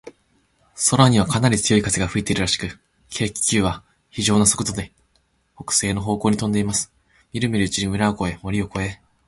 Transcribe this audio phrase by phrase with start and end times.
[0.89, 2.79] 空には、かなり強い風が吹いているらしく、
[3.15, 4.91] 軽気球は、ひじょうな速度で、
[5.55, 6.91] 北西の方向にとんでいます。
[7.33, 9.01] みるみるうちに村を越え、森を越え、